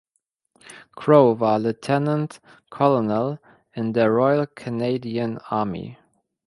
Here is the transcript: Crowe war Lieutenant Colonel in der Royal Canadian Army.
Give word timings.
Crowe 0.95 1.39
war 1.39 1.59
Lieutenant 1.59 2.41
Colonel 2.71 3.39
in 3.73 3.93
der 3.93 4.07
Royal 4.09 4.47
Canadian 4.47 5.37
Army. 5.37 5.95